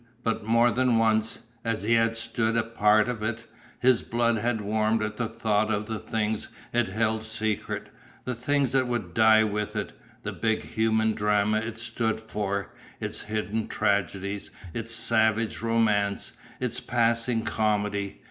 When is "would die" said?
8.87-9.43